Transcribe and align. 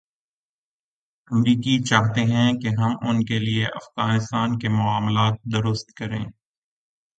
امریکی 1.31 1.75
چاہتے 1.83 2.21
ہیں 2.25 2.49
کہ 2.53 2.67
ہم 2.79 2.91
ا 2.99 3.11
ن 3.13 3.25
کے 3.25 3.37
لیے 3.39 3.65
افغانستان 3.73 4.59
کے 4.59 4.69
معاملات 4.71 5.35
درست 5.53 5.87
کریں۔ 5.93 6.25